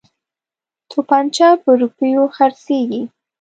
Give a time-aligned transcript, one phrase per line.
[0.91, 3.01] توپنچه په روپیو خرڅیږي.